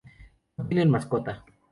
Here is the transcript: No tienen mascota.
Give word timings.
No 0.57 0.65
tienen 0.67 0.89
mascota. 0.89 1.45